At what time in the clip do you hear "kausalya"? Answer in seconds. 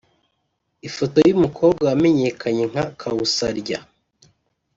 2.99-3.79